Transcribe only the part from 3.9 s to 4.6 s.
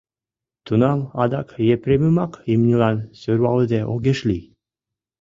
огеш лий.